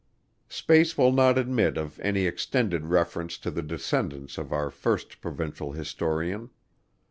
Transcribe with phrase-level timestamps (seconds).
[0.49, 5.73] Space will not admit of any extended reference to the descendants of our first provincial
[5.73, 6.49] historian.